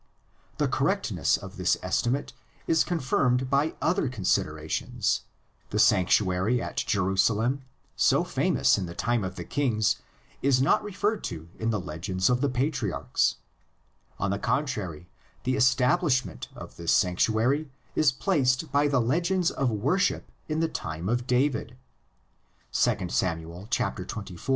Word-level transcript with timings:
The 0.57 0.67
correctness 0.67 1.37
of 1.37 1.57
this 1.57 1.77
estimate 1.83 2.33
is 2.65 2.83
confirmed 2.83 3.51
by 3.51 3.75
other 3.83 4.09
considerations: 4.09 5.21
the 5.69 5.77
sanctuary 5.77 6.59
at 6.59 6.75
Jerusalem, 6.77 7.61
so 7.95 8.23
famous 8.23 8.79
in 8.79 8.87
the 8.87 8.95
time 8.95 9.23
of 9.23 9.35
kings, 9.49 9.97
is 10.41 10.59
not 10.59 10.83
referred 10.83 11.23
to 11.25 11.49
in 11.59 11.69
the 11.69 11.79
legends 11.79 12.31
of 12.31 12.41
the 12.41 12.49
patriarchs; 12.49 13.35
on 14.17 14.31
the 14.31 14.39
contrary 14.39 15.07
the 15.43 15.55
establishment 15.55 16.47
of 16.55 16.77
this 16.77 16.91
sanctuary 16.91 17.69
is 17.95 18.11
placed 18.11 18.71
by 18.71 18.87
the 18.87 18.99
legends 18.99 19.51
of 19.51 19.69
worship 19.69 20.31
in 20.49 20.61
the 20.61 20.67
time 20.67 21.09
of 21.09 21.27
David 21.27 21.77
(2 22.71 23.07
Sam. 23.07 23.07
xxiv.). 23.39 24.39